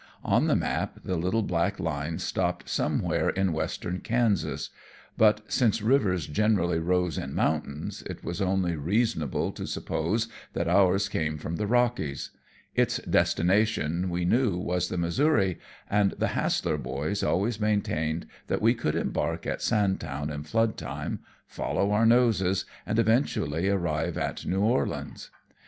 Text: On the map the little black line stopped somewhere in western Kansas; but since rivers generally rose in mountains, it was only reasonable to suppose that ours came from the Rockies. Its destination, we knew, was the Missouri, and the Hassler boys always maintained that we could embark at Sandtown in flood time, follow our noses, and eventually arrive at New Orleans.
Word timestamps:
On 0.23 0.47
the 0.47 0.55
map 0.55 0.97
the 1.03 1.15
little 1.15 1.43
black 1.43 1.79
line 1.79 2.17
stopped 2.17 2.67
somewhere 2.67 3.29
in 3.29 3.53
western 3.53 3.99
Kansas; 3.99 4.71
but 5.15 5.41
since 5.47 5.79
rivers 5.79 6.25
generally 6.25 6.79
rose 6.79 7.19
in 7.19 7.35
mountains, 7.35 8.01
it 8.09 8.23
was 8.23 8.41
only 8.41 8.75
reasonable 8.75 9.51
to 9.51 9.67
suppose 9.67 10.27
that 10.53 10.67
ours 10.67 11.07
came 11.07 11.37
from 11.37 11.57
the 11.57 11.67
Rockies. 11.67 12.31
Its 12.73 12.97
destination, 13.03 14.09
we 14.09 14.25
knew, 14.25 14.57
was 14.57 14.89
the 14.89 14.97
Missouri, 14.97 15.59
and 15.87 16.13
the 16.17 16.29
Hassler 16.29 16.77
boys 16.79 17.21
always 17.21 17.59
maintained 17.59 18.25
that 18.47 18.59
we 18.59 18.73
could 18.73 18.95
embark 18.95 19.45
at 19.45 19.61
Sandtown 19.61 20.31
in 20.31 20.41
flood 20.41 20.77
time, 20.77 21.19
follow 21.45 21.91
our 21.91 22.07
noses, 22.07 22.65
and 22.87 22.97
eventually 22.97 23.69
arrive 23.69 24.17
at 24.17 24.47
New 24.47 24.61
Orleans. 24.61 25.29